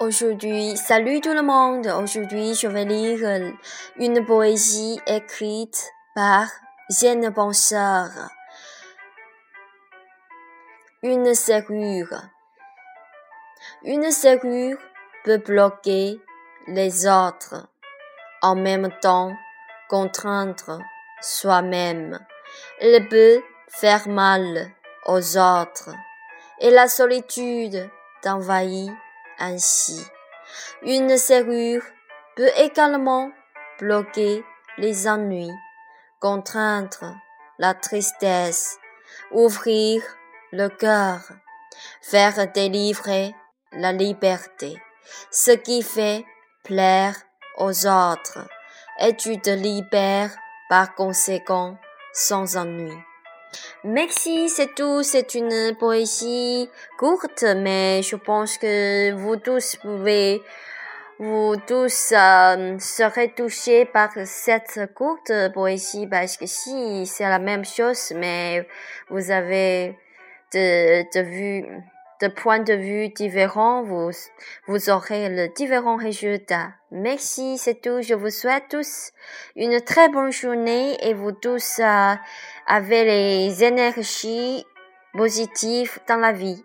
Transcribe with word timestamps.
Aujourd'hui, 0.00 0.78
salut 0.78 1.20
tout 1.20 1.34
le 1.34 1.42
monde. 1.42 1.86
Aujourd'hui, 1.86 2.54
je 2.54 2.66
vais 2.66 2.86
lire 2.86 3.52
une 3.96 4.24
poésie 4.24 4.98
écrite 5.06 5.92
par 6.14 6.46
Jeanne 6.88 7.30
Penseur. 7.34 8.08
Une 11.02 11.34
serrure. 11.34 12.22
Une 13.84 14.10
serrure 14.10 14.78
peut 15.22 15.36
bloquer 15.36 16.18
les 16.66 17.06
autres, 17.06 17.68
en 18.40 18.54
même 18.54 18.88
temps 19.02 19.36
contraindre 19.90 20.80
soi-même. 21.20 22.18
Elle 22.80 23.06
peut 23.06 23.42
faire 23.68 24.08
mal 24.08 24.72
aux 25.04 25.36
autres, 25.36 25.90
et 26.58 26.70
la 26.70 26.88
solitude 26.88 27.90
t'envahit 28.22 28.90
ainsi. 29.40 30.06
Une 30.82 31.16
serrure 31.16 31.82
peut 32.36 32.50
également 32.56 33.30
bloquer 33.78 34.44
les 34.78 35.08
ennuis, 35.08 35.52
contraindre 36.20 37.16
la 37.58 37.74
tristesse, 37.74 38.78
ouvrir 39.32 40.02
le 40.52 40.68
cœur, 40.68 41.20
faire 42.02 42.50
délivrer 42.52 43.34
la 43.72 43.92
liberté, 43.92 44.80
ce 45.30 45.50
qui 45.50 45.82
fait 45.82 46.24
plaire 46.64 47.16
aux 47.58 47.86
autres, 47.86 48.46
et 49.00 49.16
tu 49.16 49.40
te 49.40 49.50
libères 49.50 50.34
par 50.68 50.94
conséquent 50.94 51.76
sans 52.12 52.56
ennui. 52.56 52.96
Merci, 53.84 54.48
c'est 54.48 54.74
tout. 54.74 55.02
C'est 55.02 55.34
une 55.34 55.74
poésie 55.78 56.68
courte, 56.98 57.44
mais 57.56 58.02
je 58.02 58.16
pense 58.16 58.58
que 58.58 59.12
vous 59.12 59.36
tous 59.36 59.76
pouvez, 59.76 60.42
vous 61.18 61.54
tous 61.66 62.12
euh, 62.12 62.78
serez 62.78 63.32
touchés 63.32 63.84
par 63.84 64.10
cette 64.24 64.92
courte 64.94 65.32
poésie 65.52 66.06
parce 66.06 66.36
que 66.36 66.46
si 66.46 67.06
c'est 67.06 67.28
la 67.28 67.38
même 67.38 67.64
chose, 67.64 68.12
mais 68.16 68.66
vous 69.08 69.30
avez 69.30 69.96
de, 70.52 71.02
de 71.14 71.20
vue, 71.20 71.66
de 72.20 72.28
points 72.28 72.58
de 72.60 72.74
vue 72.74 73.08
différents, 73.08 73.82
vous, 73.82 74.10
vous 74.66 74.90
aurez 74.90 75.28
le 75.28 75.48
différent 75.54 75.96
résultat. 75.96 76.72
Merci, 76.90 77.56
c'est 77.58 77.80
tout. 77.80 78.02
Je 78.02 78.14
vous 78.14 78.30
souhaite 78.30 78.64
tous 78.70 79.12
une 79.56 79.80
très 79.80 80.08
bonne 80.08 80.32
journée 80.32 80.96
et 81.06 81.14
vous 81.14 81.32
tous 81.32 81.78
euh, 81.78 82.14
avez 82.66 83.04
les 83.04 83.64
énergies 83.64 84.64
positives 85.12 85.98
dans 86.08 86.16
la 86.16 86.32
vie. 86.32 86.62